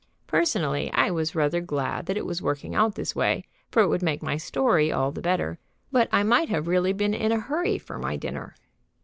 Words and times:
Personally, 0.25 0.91
I 0.93 1.11
was 1.11 1.35
rather 1.35 1.61
glad 1.61 2.07
that 2.07 2.17
it 2.17 2.25
was 2.25 2.41
working 2.41 2.73
out 2.73 2.95
this 2.95 3.15
way, 3.15 3.43
for 3.69 3.83
it 3.83 3.87
would 3.87 4.01
make 4.01 4.23
my 4.23 4.35
story 4.35 4.91
all 4.91 5.11
the 5.11 5.21
better, 5.21 5.59
but 5.91 6.09
I 6.11 6.23
might 6.23 6.49
have 6.49 6.67
really 6.67 6.91
been 6.91 7.13
in 7.13 7.31
a 7.31 7.39
hurry 7.39 7.77
for 7.77 7.99
my 7.99 8.15
dinner. 8.15 8.55